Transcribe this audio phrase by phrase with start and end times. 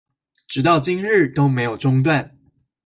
[0.47, 2.35] 直到今日都沒有中斷